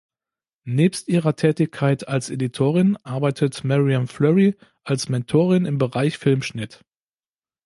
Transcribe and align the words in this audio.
Nebst 0.65 1.09
ihrer 1.09 1.35
Tätigkeit 1.35 2.07
als 2.07 2.31
Editorin 2.31 2.97
arbeitet 3.03 3.63
Myriam 3.63 4.07
Flury 4.07 4.57
als 4.83 5.09
Mentorin 5.09 5.65
im 5.67 5.77
Bereich 5.77 6.17
Filmschnitt. 6.17 6.83